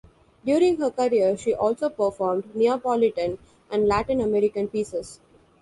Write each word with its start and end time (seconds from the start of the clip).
During 0.43 0.77
her 0.77 0.89
career, 0.89 1.37
she 1.37 1.53
also 1.53 1.87
performed 1.87 2.55
Neapolitan 2.55 3.37
and 3.69 3.87
Latin 3.87 4.19
American 4.19 4.67
pieces. 4.67 5.19